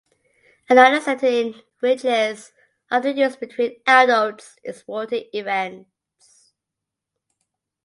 Another 0.67 0.99
setting 0.99 1.53
in 1.53 1.61
which 1.79 2.03
is 2.03 2.53
often 2.89 3.17
used 3.17 3.39
between 3.39 3.79
adults 3.85 4.55
is 4.63 4.79
sporting 4.79 5.25
events. 5.31 6.53